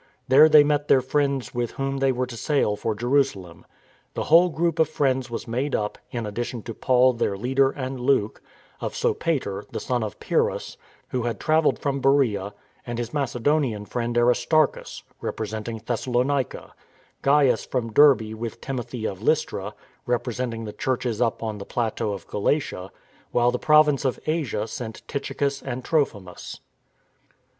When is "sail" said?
2.35-2.75